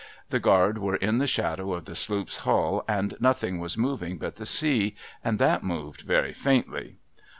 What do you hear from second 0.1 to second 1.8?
The guard were in the shadow